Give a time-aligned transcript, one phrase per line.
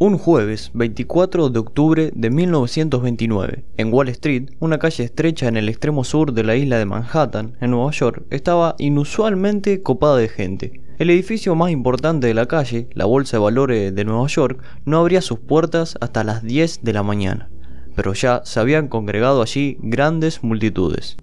[0.00, 5.68] Un jueves 24 de octubre de 1929, en Wall Street, una calle estrecha en el
[5.68, 10.82] extremo sur de la isla de Manhattan, en Nueva York, estaba inusualmente copada de gente.
[11.00, 14.98] El edificio más importante de la calle, la Bolsa de Valores de Nueva York, no
[14.98, 17.50] abría sus puertas hasta las 10 de la mañana,
[17.96, 21.16] pero ya se habían congregado allí grandes multitudes.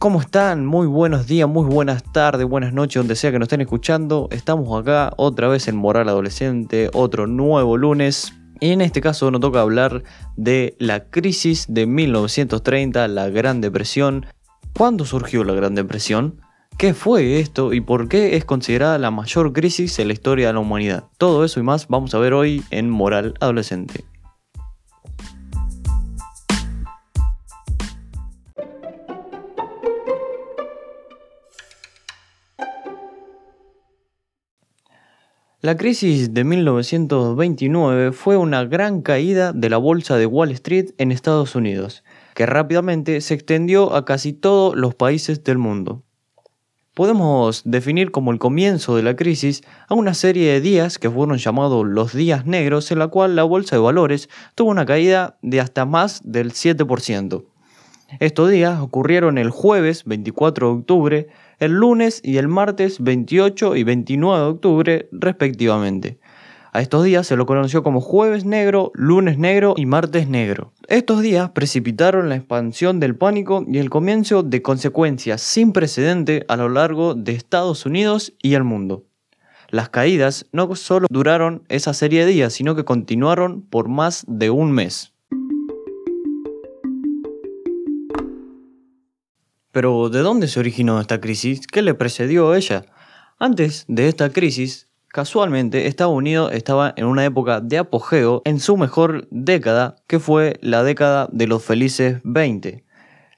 [0.00, 0.64] ¿Cómo están?
[0.64, 4.28] Muy buenos días, muy buenas tardes, buenas noches, donde sea que nos estén escuchando.
[4.30, 8.32] Estamos acá otra vez en Moral Adolescente, otro nuevo lunes.
[8.60, 10.02] Y en este caso nos toca hablar
[10.38, 14.24] de la crisis de 1930, la Gran Depresión.
[14.72, 16.40] ¿Cuándo surgió la Gran Depresión?
[16.78, 20.54] ¿Qué fue esto y por qué es considerada la mayor crisis en la historia de
[20.54, 21.04] la humanidad?
[21.18, 24.06] Todo eso y más vamos a ver hoy en Moral Adolescente.
[35.62, 41.12] La crisis de 1929 fue una gran caída de la bolsa de Wall Street en
[41.12, 42.02] Estados Unidos,
[42.34, 46.02] que rápidamente se extendió a casi todos los países del mundo.
[46.94, 51.36] Podemos definir como el comienzo de la crisis a una serie de días que fueron
[51.36, 55.60] llamados los días negros en la cual la bolsa de valores tuvo una caída de
[55.60, 57.44] hasta más del 7%.
[58.18, 61.28] Estos días ocurrieron el jueves 24 de octubre,
[61.60, 66.18] el lunes y el martes 28 y 29 de octubre respectivamente.
[66.72, 70.72] A estos días se lo conoció como jueves negro, lunes negro y martes negro.
[70.88, 76.56] Estos días precipitaron la expansión del pánico y el comienzo de consecuencias sin precedente a
[76.56, 79.04] lo largo de Estados Unidos y el mundo.
[79.68, 84.50] Las caídas no solo duraron esa serie de días, sino que continuaron por más de
[84.50, 85.12] un mes.
[89.72, 91.66] Pero ¿de dónde se originó esta crisis?
[91.66, 92.86] ¿Qué le precedió a ella?
[93.38, 98.76] Antes de esta crisis, casualmente Estados Unidos estaba en una época de apogeo en su
[98.76, 102.84] mejor década, que fue la década de los felices 20,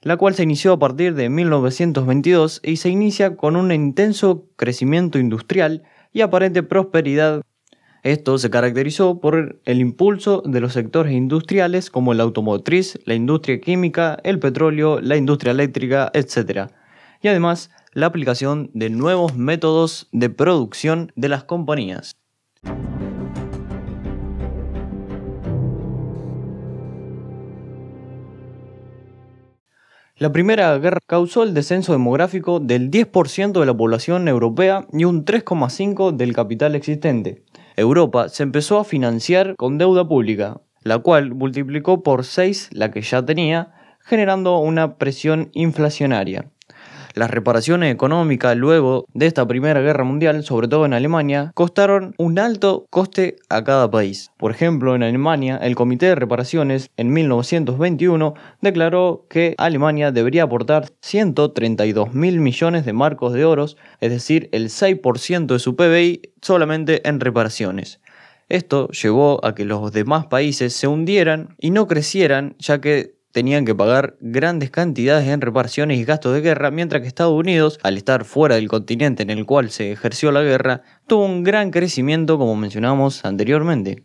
[0.01, 5.19] la cual se inició a partir de 1922 y se inicia con un intenso crecimiento
[5.19, 5.83] industrial
[6.13, 7.43] y aparente prosperidad
[8.03, 13.61] esto se caracterizó por el impulso de los sectores industriales como la automotriz, la industria
[13.61, 16.69] química, el petróleo, la industria eléctrica, etc.
[17.21, 22.17] Y además la aplicación de nuevos métodos de producción de las compañías.
[30.17, 35.23] La Primera Guerra causó el descenso demográfico del 10% de la población europea y un
[35.23, 37.43] 3,5% del capital existente.
[37.75, 43.01] Europa se empezó a financiar con deuda pública, la cual multiplicó por 6 la que
[43.01, 46.51] ya tenía, generando una presión inflacionaria.
[47.15, 52.39] Las reparaciones económicas luego de esta Primera Guerra Mundial, sobre todo en Alemania, costaron un
[52.39, 54.31] alto coste a cada país.
[54.37, 60.89] Por ejemplo, en Alemania, el Comité de Reparaciones en 1921 declaró que Alemania debería aportar
[61.01, 67.07] 132 mil millones de marcos de oros, es decir, el 6% de su PBI solamente
[67.07, 67.99] en reparaciones.
[68.49, 73.65] Esto llevó a que los demás países se hundieran y no crecieran, ya que tenían
[73.65, 77.97] que pagar grandes cantidades en reparaciones y gastos de guerra, mientras que Estados Unidos, al
[77.97, 82.37] estar fuera del continente en el cual se ejerció la guerra, tuvo un gran crecimiento
[82.37, 84.03] como mencionamos anteriormente.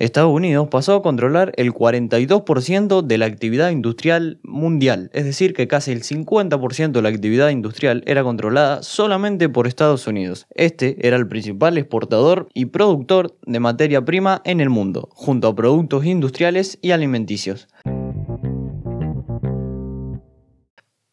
[0.00, 5.68] Estados Unidos pasó a controlar el 42% de la actividad industrial mundial, es decir, que
[5.68, 10.46] casi el 50% de la actividad industrial era controlada solamente por Estados Unidos.
[10.54, 15.54] Este era el principal exportador y productor de materia prima en el mundo, junto a
[15.54, 17.68] productos industriales y alimenticios.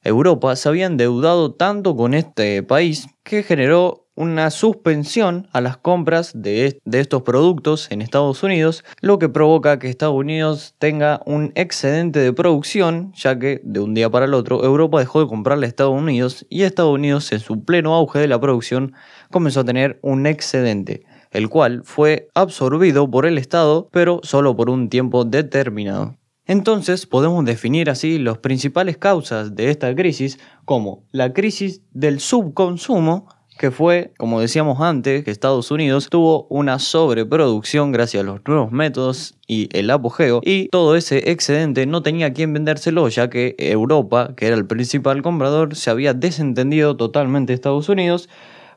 [0.02, 6.32] Europa se había endeudado tanto con este país que generó una suspensión a las compras
[6.34, 12.20] de, estos productos en Estados Unidos, lo que provoca que Estados Unidos tenga un excedente
[12.20, 15.70] de producción, ya que de un día para el otro Europa dejó de comprarle a
[15.70, 18.94] Estados Unidos y Estados Unidos en su pleno auge de la producción
[19.32, 24.72] comenzó a tener un excedente, el cual fue absorbido por el Estado, pero solo por
[24.72, 26.18] un tiempo determinado.
[26.48, 33.28] Entonces podemos definir así las principales causas de esta crisis como la crisis del subconsumo,
[33.58, 38.72] que fue, como decíamos antes, que Estados Unidos tuvo una sobreproducción gracias a los nuevos
[38.72, 44.34] métodos y el apogeo, y todo ese excedente no tenía quien vendérselo, ya que Europa,
[44.36, 48.30] que era el principal comprador, se había desentendido totalmente de Estados Unidos,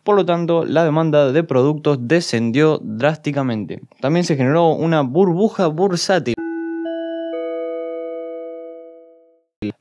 [0.03, 3.81] por lo tanto la demanda de productos descendió drásticamente.
[4.01, 6.35] También se generó una burbuja bursátil.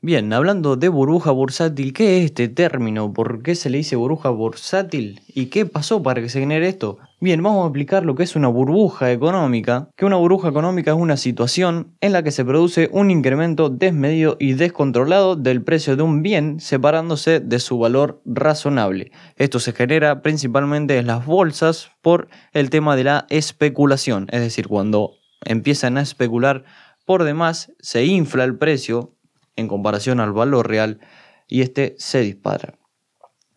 [0.02, 3.14] Bien, hablando de burbuja bursátil, ¿qué es este término?
[3.14, 5.22] ¿Por qué se le dice burbuja bursátil?
[5.26, 6.98] ¿Y qué pasó para que se genere esto?
[7.18, 10.98] Bien, vamos a explicar lo que es una burbuja económica, que una burbuja económica es
[10.98, 16.02] una situación en la que se produce un incremento desmedido y descontrolado del precio de
[16.02, 19.12] un bien separándose de su valor razonable.
[19.36, 24.68] Esto se genera principalmente en las bolsas por el tema de la especulación, es decir,
[24.68, 25.12] cuando
[25.42, 26.64] empiezan a especular
[27.06, 29.16] por demás, se infla el precio
[29.60, 31.00] en comparación al valor real
[31.46, 32.74] y este se dispara.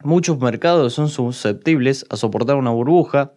[0.04, 3.34] Muchos mercados son susceptibles a soportar una burbuja.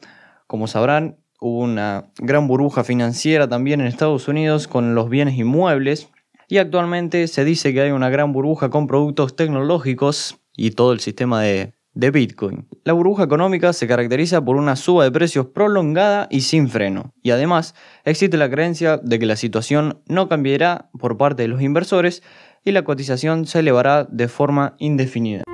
[0.47, 6.11] Como sabrán, hubo una gran burbuja financiera también en Estados Unidos con los bienes inmuebles
[6.49, 11.01] y actualmente se dice que hay una gran burbuja con productos tecnológicos y todo el
[11.01, 12.69] sistema de, de Bitcoin.
[12.85, 17.31] La burbuja económica se caracteriza por una suba de precios prolongada y sin freno, y
[17.31, 17.75] además
[18.05, 22.23] existe la creencia de que la situación no cambiará por parte de los inversores
[22.67, 25.45] y la cotización se elevará de forma indefinida.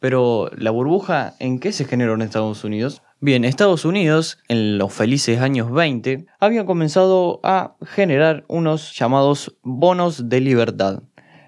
[0.00, 3.02] Pero la burbuja, ¿en qué se generó en Estados Unidos?
[3.20, 10.30] Bien, Estados Unidos, en los felices años 20, había comenzado a generar unos llamados bonos
[10.30, 11.02] de libertad,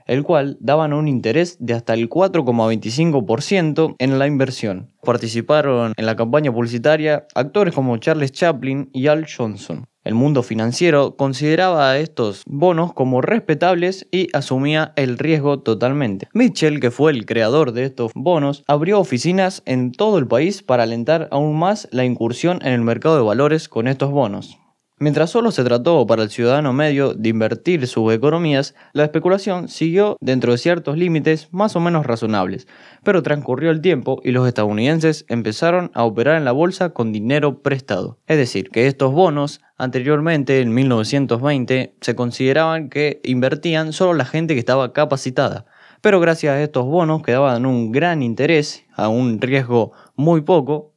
[0.07, 4.91] el cual daban un interés de hasta el 4,25% en la inversión.
[5.03, 9.87] Participaron en la campaña publicitaria actores como Charles Chaplin y Al Johnson.
[10.05, 16.29] El mundo financiero consideraba a estos bonos como respetables y asumía el riesgo totalmente.
[16.35, 20.83] Mitchell, que fue el creador de estos bonos, abrió oficinas en todo el país para
[20.83, 24.59] alentar aún más la incursión en el mercado de valores con estos bonos.
[25.03, 30.17] Mientras solo se trató para el ciudadano medio de invertir sus economías, la especulación siguió
[30.21, 32.69] dentro de ciertos límites más o menos razonables,
[33.03, 37.63] pero transcurrió el tiempo y los estadounidenses empezaron a operar en la bolsa con dinero
[37.63, 38.21] prestado.
[38.29, 44.55] Es decir, que estos bonos anteriormente, en 1920, se consideraban que invertían solo la gente
[44.55, 45.67] que estaba capacitada,
[46.01, 50.95] pero gracias a estos bonos que daban un gran interés a un riesgo muy poco,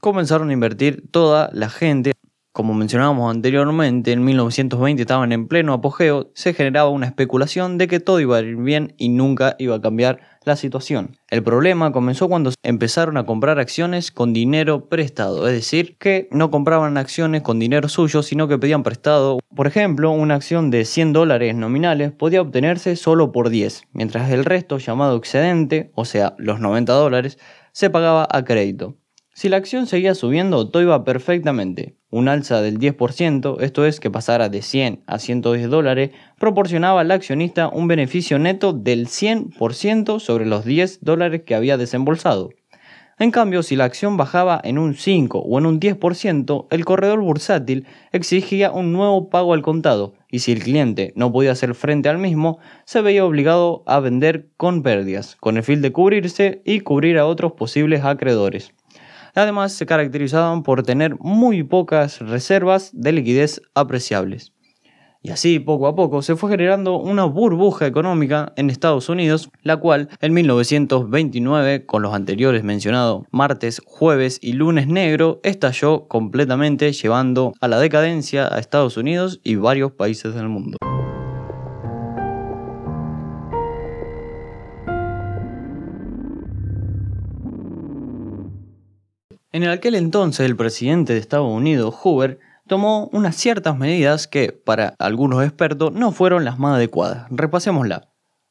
[0.00, 2.10] comenzaron a invertir toda la gente
[2.56, 8.00] como mencionábamos anteriormente, en 1920 estaban en pleno apogeo, se generaba una especulación de que
[8.00, 11.18] todo iba a ir bien y nunca iba a cambiar la situación.
[11.28, 16.50] El problema comenzó cuando empezaron a comprar acciones con dinero prestado, es decir, que no
[16.50, 19.38] compraban acciones con dinero suyo, sino que pedían prestado.
[19.54, 24.46] Por ejemplo, una acción de 100 dólares nominales podía obtenerse solo por 10, mientras el
[24.46, 27.38] resto, llamado excedente, o sea, los 90 dólares,
[27.72, 28.96] se pagaba a crédito.
[29.36, 31.94] Si la acción seguía subiendo, todo iba perfectamente.
[32.08, 37.10] Un alza del 10%, esto es que pasara de 100 a 110 dólares, proporcionaba al
[37.10, 42.48] accionista un beneficio neto del 100% sobre los 10 dólares que había desembolsado.
[43.18, 47.20] En cambio, si la acción bajaba en un 5 o en un 10%, el corredor
[47.20, 52.08] bursátil exigía un nuevo pago al contado, y si el cliente no podía hacer frente
[52.08, 56.80] al mismo, se veía obligado a vender con pérdidas, con el fin de cubrirse y
[56.80, 58.72] cubrir a otros posibles acreedores.
[59.36, 64.54] Además, se caracterizaban por tener muy pocas reservas de liquidez apreciables.
[65.22, 69.76] Y así, poco a poco, se fue generando una burbuja económica en Estados Unidos, la
[69.76, 77.52] cual en 1929, con los anteriores mencionados martes, jueves y lunes negro, estalló completamente llevando
[77.60, 80.78] a la decadencia a Estados Unidos y varios países del mundo.
[89.52, 94.94] En aquel entonces el presidente de Estados Unidos, Hoover, tomó unas ciertas medidas que, para
[94.98, 97.26] algunos expertos, no fueron las más adecuadas.
[97.30, 98.08] Repasémosla.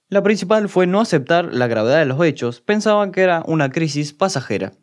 [0.08, 4.14] La principal fue no aceptar la gravedad de los hechos, pensaban que era una crisis
[4.14, 4.74] pasajera.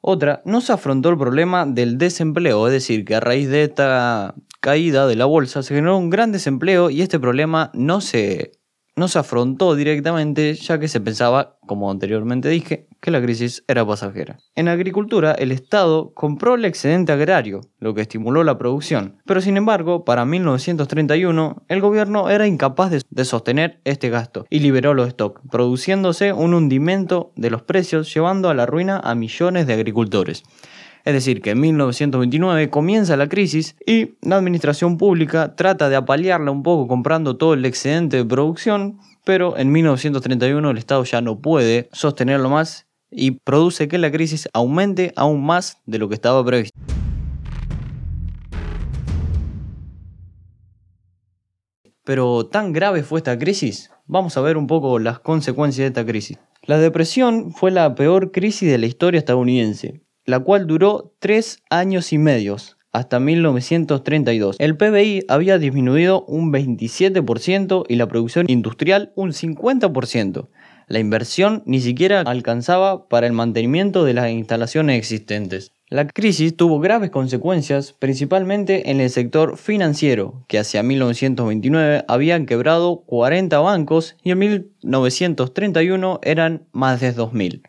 [0.00, 4.34] Otra, no se afrontó el problema del desempleo, es decir, que a raíz de esta
[4.60, 8.52] caída de la bolsa se generó un gran desempleo y este problema no se
[9.00, 13.86] no se afrontó directamente ya que se pensaba, como anteriormente dije, que la crisis era
[13.86, 14.36] pasajera.
[14.54, 19.56] En agricultura, el Estado compró el excedente agrario, lo que estimuló la producción, pero sin
[19.56, 25.40] embargo, para 1931, el gobierno era incapaz de, sostener este gasto y liberó los stocks,
[25.50, 30.42] produciéndose un hundimiento de los precios llevando a la ruina a millones de agricultores.
[31.04, 36.50] Es decir, que en 1929 comienza la crisis y la administración pública trata de apalearla
[36.50, 41.40] un poco comprando todo el excedente de producción, pero en 1931 el Estado ya no
[41.40, 46.44] puede sostenerlo más y produce que la crisis aumente aún más de lo que estaba
[46.44, 46.78] previsto.
[52.04, 53.90] Pero ¿tan grave fue esta crisis?
[54.06, 56.38] Vamos a ver un poco las consecuencias de esta crisis.
[56.62, 62.12] La depresión fue la peor crisis de la historia estadounidense, la cual duró tres años
[62.12, 64.56] y medios, hasta 1932.
[64.58, 70.48] El PBI había disminuido un 27% y la producción industrial un 50%.
[70.86, 75.72] La inversión ni siquiera alcanzaba para el mantenimiento de las instalaciones existentes.
[75.88, 83.02] La crisis tuvo graves consecuencias, principalmente en el sector financiero, que hacia 1929 habían quebrado
[83.06, 87.62] 40 bancos y en 1931 eran más de 2.000.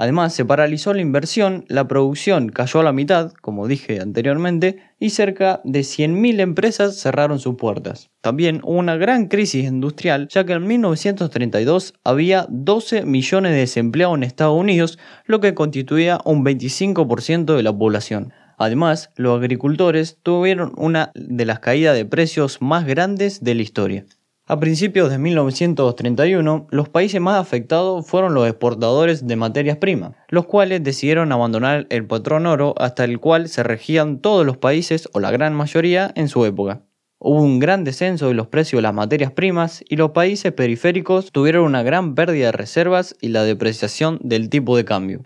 [0.00, 5.10] Además, se paralizó la inversión, la producción cayó a la mitad, como dije anteriormente, y
[5.10, 8.08] cerca de 100.000 empresas cerraron sus puertas.
[8.22, 14.16] También hubo una gran crisis industrial, ya que en 1932 había 12 millones de desempleados
[14.16, 18.32] en Estados Unidos, lo que constituía un 25% de la población.
[18.56, 24.06] Además, los agricultores tuvieron una de las caídas de precios más grandes de la historia.
[24.50, 30.46] A principios de 1931, los países más afectados fueron los exportadores de materias primas, los
[30.46, 35.20] cuales decidieron abandonar el patrón oro hasta el cual se regían todos los países o
[35.20, 36.82] la gran mayoría en su época.
[37.20, 41.30] Hubo un gran descenso de los precios de las materias primas y los países periféricos
[41.30, 45.22] tuvieron una gran pérdida de reservas y la depreciación del tipo de cambio.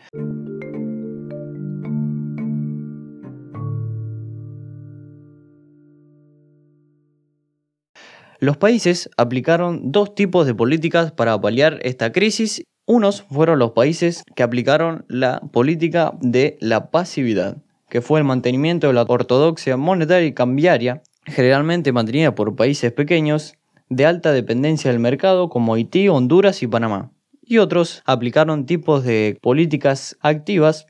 [8.45, 12.63] Los países aplicaron dos tipos de políticas para paliar esta crisis.
[12.85, 17.57] Unos fueron los países que aplicaron la política de la pasividad,
[17.89, 23.55] que fue el mantenimiento de la ortodoxia monetaria y cambiaria, generalmente mantenida por países pequeños
[23.89, 27.13] de alta dependencia del mercado como Haití, Honduras y Panamá.
[27.41, 30.87] Y otros aplicaron tipos de políticas activas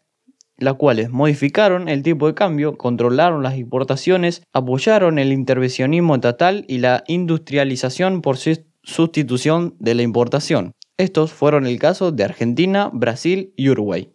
[0.56, 6.78] las cuales modificaron el tipo de cambio, controlaron las importaciones, apoyaron el intervencionismo estatal y
[6.78, 8.36] la industrialización por
[8.82, 10.72] sustitución de la importación.
[10.96, 14.12] Estos fueron el caso de Argentina, Brasil y Uruguay.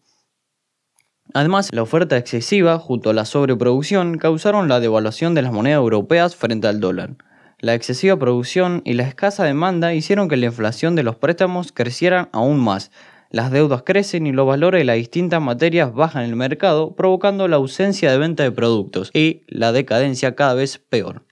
[1.34, 6.36] Además, la oferta excesiva junto a la sobreproducción causaron la devaluación de las monedas europeas
[6.36, 7.18] frente al dólar.
[7.60, 12.30] La excesiva producción y la escasa demanda hicieron que la inflación de los préstamos creciera
[12.32, 12.92] aún más,
[13.32, 17.48] las deudas crecen y los valores de las distintas materias bajan en el mercado, provocando
[17.48, 21.24] la ausencia de venta de productos y la decadencia cada vez peor.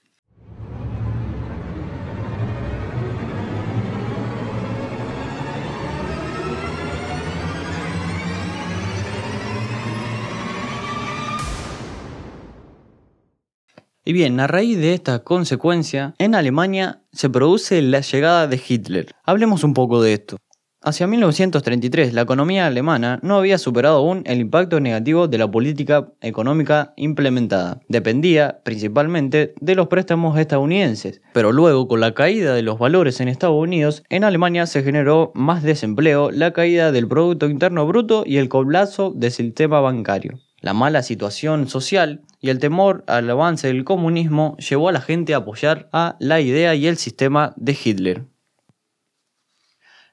[14.05, 19.11] Y bien, a raíz de esta consecuencia, en Alemania se produce la llegada de Hitler.
[19.25, 20.37] Hablemos un poco de esto.
[20.83, 26.13] Hacia 1933, la economía alemana no había superado aún el impacto negativo de la política
[26.21, 27.81] económica implementada.
[27.89, 31.21] Dependía principalmente de los préstamos estadounidenses.
[31.33, 35.31] Pero luego, con la caída de los valores en Estados Unidos, en Alemania se generó
[35.33, 40.39] más desempleo, la caída del Producto Interno Bruto y el colapso del sistema bancario.
[40.61, 45.33] La mala situación social y el temor al avance del comunismo llevó a la gente
[45.33, 48.25] a apoyar a la idea y el sistema de Hitler.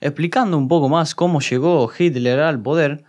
[0.04, 3.04] Explicando un poco más cómo llegó Hitler al poder,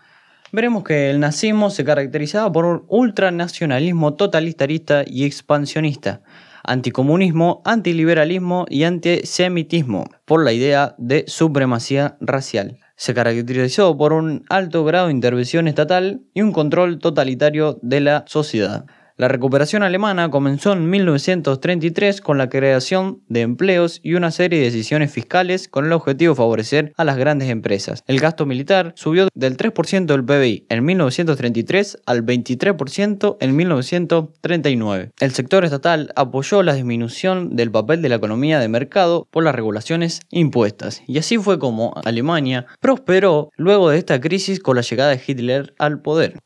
[0.54, 6.22] veremos que el nazismo se caracterizaba por un ultranacionalismo totalitarista y expansionista,
[6.64, 12.78] anticomunismo, antiliberalismo y antisemitismo, por la idea de supremacía racial.
[12.96, 18.24] Se caracterizó por un alto grado de intervención estatal y un control totalitario de la
[18.26, 18.86] sociedad.
[19.18, 24.66] La recuperación alemana comenzó en 1933 con la creación de empleos y una serie de
[24.66, 28.04] decisiones fiscales con el objetivo de favorecer a las grandes empresas.
[28.08, 35.12] El gasto militar subió del 3% del PBI en 1933 al 23% en 1939.
[35.22, 39.56] El sector estatal apoyó la disminución del papel de la economía de mercado por las
[39.56, 41.02] regulaciones impuestas.
[41.08, 45.74] Y así fue como Alemania prosperó luego de esta crisis con la llegada de Hitler
[45.80, 46.42] al poder.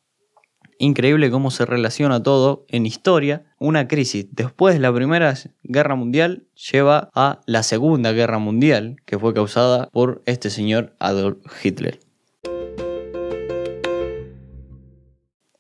[0.82, 3.44] Increíble cómo se relaciona todo en historia.
[3.60, 5.34] Una crisis después de la Primera
[5.64, 11.40] Guerra Mundial lleva a la Segunda Guerra Mundial, que fue causada por este señor Adolf
[11.62, 12.00] Hitler.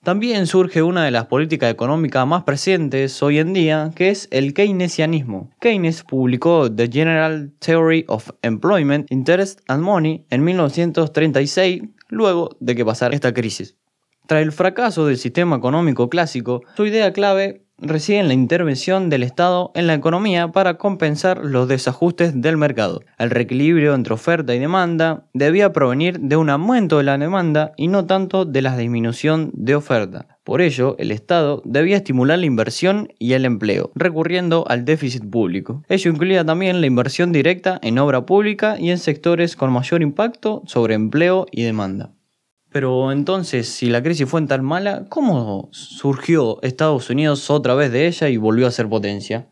[0.01, 4.53] También surge una de las políticas económicas más presentes hoy en día, que es el
[4.53, 5.51] keynesianismo.
[5.59, 12.85] Keynes publicó The General Theory of Employment, Interest and Money en 1936, luego de que
[12.85, 13.78] pasara esta crisis.
[14.29, 19.23] Tras el fracaso del sistema económico clásico, su idea clave reside en la intervención del
[19.23, 23.01] Estado en la economía para compensar los desajustes del mercado.
[23.17, 27.87] El reequilibrio entre oferta y demanda debía provenir de un aumento de la demanda y
[27.87, 30.37] no tanto de la disminución de oferta.
[30.43, 35.81] Por ello, el Estado debía estimular la inversión y el empleo, recurriendo al déficit público.
[35.89, 40.61] Ello incluía también la inversión directa en obra pública y en sectores con mayor impacto
[40.67, 42.11] sobre empleo y demanda.
[42.71, 48.07] Pero entonces, si la crisis fue tan mala, ¿cómo surgió Estados Unidos otra vez de
[48.07, 49.47] ella y volvió a ser potencia?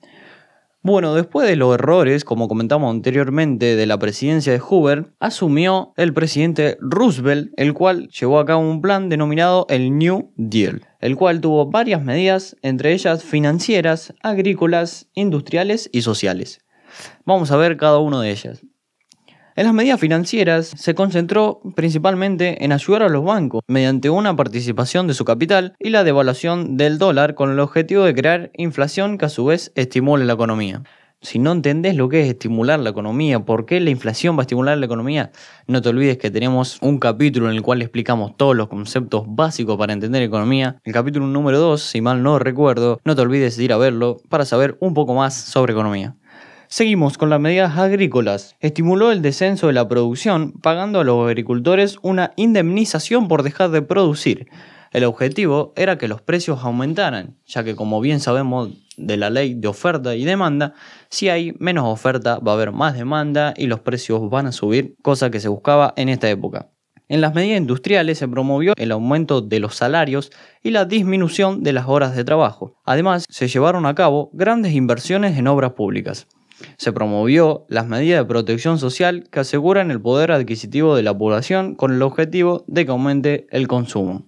[0.83, 6.13] Bueno, después de los errores, como comentamos anteriormente, de la presidencia de Hoover, asumió el
[6.13, 11.41] presidente Roosevelt, el cual llevó a cabo un plan denominado el New Deal, el cual
[11.41, 16.61] tuvo varias medidas, entre ellas financieras, agrícolas, industriales y sociales.
[17.25, 18.61] Vamos a ver cada una de ellas.
[19.57, 25.07] En las medidas financieras se concentró principalmente en ayudar a los bancos mediante una participación
[25.07, 29.25] de su capital y la devaluación del dólar con el objetivo de crear inflación que
[29.25, 30.83] a su vez estimule la economía.
[31.21, 34.43] Si no entendés lo que es estimular la economía, por qué la inflación va a
[34.43, 35.31] estimular la economía,
[35.65, 39.75] no te olvides que tenemos un capítulo en el cual explicamos todos los conceptos básicos
[39.75, 40.79] para entender economía.
[40.83, 44.17] El capítulo número 2, si mal no recuerdo, no te olvides de ir a verlo
[44.29, 46.15] para saber un poco más sobre economía.
[46.69, 48.57] Seguimos con las medidas agrícolas.
[48.59, 53.81] Estimuló el descenso de la producción, pagando a los agricultores una indemnización por dejar de
[53.81, 54.47] producir.
[54.91, 59.53] El objetivo era que los precios aumentaran, ya que como bien sabemos de la ley
[59.53, 60.73] de oferta y demanda,
[61.09, 64.95] si hay menos oferta va a haber más demanda y los precios van a subir,
[65.01, 66.69] cosa que se buscaba en esta época.
[67.07, 70.31] En las medidas industriales se promovió el aumento de los salarios
[70.61, 72.75] y la disminución de las horas de trabajo.
[72.83, 76.27] Además, se llevaron a cabo grandes inversiones en obras públicas.
[76.77, 81.75] Se promovió las medidas de protección social que aseguran el poder adquisitivo de la población
[81.75, 84.25] con el objetivo de que aumente el consumo.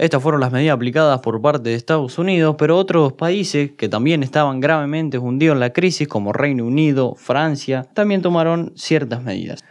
[0.00, 4.22] Estas fueron las medidas aplicadas por parte de Estados Unidos, pero otros países que también
[4.22, 9.62] estaban gravemente hundidos en la crisis, como Reino Unido, Francia, también tomaron ciertas medidas.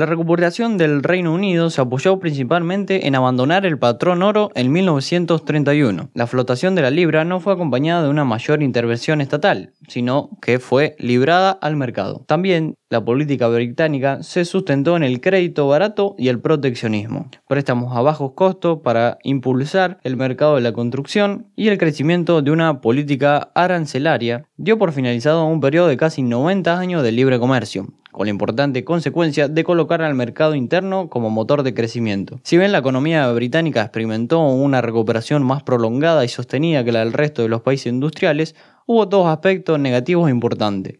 [0.00, 6.08] La recuperación del Reino Unido se apoyó principalmente en abandonar el patrón oro en 1931.
[6.14, 10.58] La flotación de la libra no fue acompañada de una mayor intervención estatal, sino que
[10.58, 12.24] fue librada al mercado.
[12.26, 18.00] También la política británica se sustentó en el crédito barato y el proteccionismo, préstamos a
[18.00, 23.50] bajos costos para impulsar el mercado de la construcción y el crecimiento de una política
[23.54, 27.86] arancelaria dio por finalizado un periodo de casi 90 años de libre comercio,
[28.20, 32.38] con la importante consecuencia de colocar al mercado interno como motor de crecimiento.
[32.42, 37.14] Si bien la economía británica experimentó una recuperación más prolongada y sostenida que la del
[37.14, 38.54] resto de los países industriales,
[38.84, 40.98] hubo dos aspectos negativos importantes,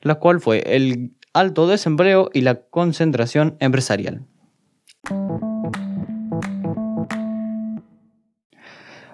[0.00, 4.22] la cual fue el alto desempleo y la concentración empresarial.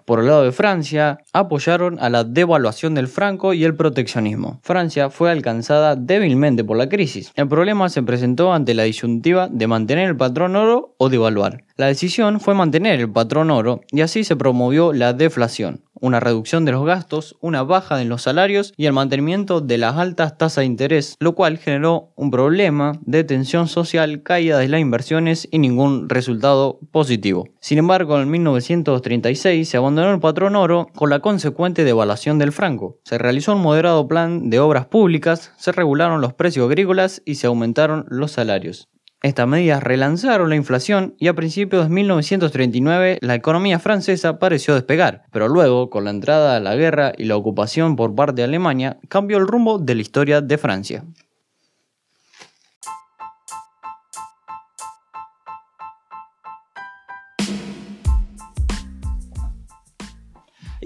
[0.07, 4.61] Por el lado de Francia, apoyaron a la devaluación del franco y el proteccionismo.
[4.63, 7.33] Francia fue alcanzada débilmente por la crisis.
[7.35, 11.65] El problema se presentó ante la disyuntiva de mantener el patrón oro o devaluar.
[11.77, 16.65] La decisión fue mantener el patrón oro y así se promovió la deflación una reducción
[16.65, 20.63] de los gastos, una baja en los salarios y el mantenimiento de las altas tasas
[20.63, 25.59] de interés, lo cual generó un problema de tensión social, caída de las inversiones y
[25.59, 27.49] ningún resultado positivo.
[27.61, 32.99] Sin embargo, en 1936 se abandonó el patrón oro con la consecuente devaluación del franco.
[33.05, 37.47] Se realizó un moderado plan de obras públicas, se regularon los precios agrícolas y se
[37.47, 38.89] aumentaron los salarios.
[39.27, 45.25] Estas medidas relanzaron la inflación y a principios de 1939 la economía francesa pareció despegar,
[45.33, 49.01] pero luego, con la entrada a la guerra y la ocupación por parte de Alemania,
[49.09, 51.05] cambió el rumbo de la historia de Francia.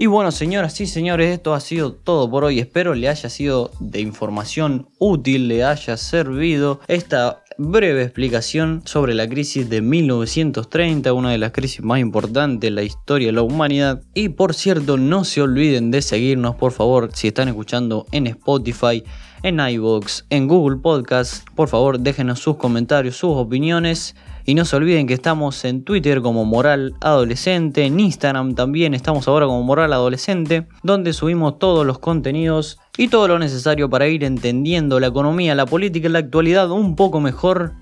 [0.01, 2.57] Y bueno, señoras y señores, esto ha sido todo por hoy.
[2.57, 9.29] Espero le haya sido de información útil, le haya servido esta breve explicación sobre la
[9.29, 14.01] crisis de 1930, una de las crisis más importantes de la historia de la humanidad.
[14.15, 19.03] Y por cierto, no se olviden de seguirnos, por favor, si están escuchando en Spotify,
[19.43, 21.47] en iVoox, en Google Podcast.
[21.53, 24.15] Por favor, déjenos sus comentarios, sus opiniones.
[24.45, 29.27] Y no se olviden que estamos en Twitter como Moral Adolescente, en Instagram también estamos
[29.27, 34.23] ahora como Moral Adolescente, donde subimos todos los contenidos y todo lo necesario para ir
[34.23, 37.73] entendiendo la economía, la política y la actualidad un poco mejor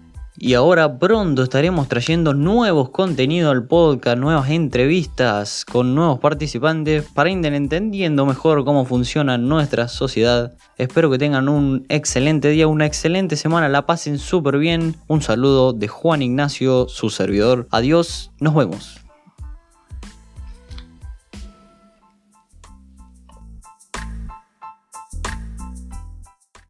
[0.42, 7.30] Y ahora pronto estaremos trayendo nuevos contenidos al podcast, nuevas entrevistas con nuevos participantes para
[7.30, 10.54] ir entendiendo mejor cómo funciona nuestra sociedad.
[10.78, 14.96] Espero que tengan un excelente día, una excelente semana, la pasen súper bien.
[15.08, 17.68] Un saludo de Juan Ignacio, su servidor.
[17.70, 19.09] Adiós, nos vemos.